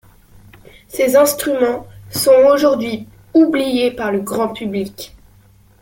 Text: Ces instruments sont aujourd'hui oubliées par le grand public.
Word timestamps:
Ces 0.87 1.15
instruments 1.15 1.85
sont 2.09 2.31
aujourd'hui 2.51 3.07
oubliées 3.35 3.91
par 3.91 4.11
le 4.11 4.19
grand 4.19 4.51
public. 4.51 5.15